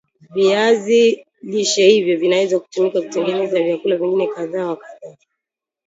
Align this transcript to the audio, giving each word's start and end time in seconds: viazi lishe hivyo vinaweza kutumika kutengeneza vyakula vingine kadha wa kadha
viazi 0.29 1.25
lishe 1.41 1.87
hivyo 1.89 2.17
vinaweza 2.17 2.59
kutumika 2.59 3.01
kutengeneza 3.01 3.63
vyakula 3.63 3.95
vingine 3.95 4.27
kadha 4.27 4.67
wa 4.67 4.75
kadha 4.77 5.17